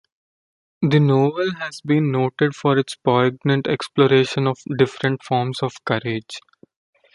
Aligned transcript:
The 0.81 0.99
novel 0.99 1.53
has 1.59 1.79
been 1.81 2.11
noted 2.11 2.55
for 2.55 2.75
its 2.79 2.95
poignant 2.95 3.67
exploration 3.67 4.47
of 4.47 4.57
different 4.79 5.21
forms 5.21 5.61
of 5.61 5.73
courage. 5.85 6.39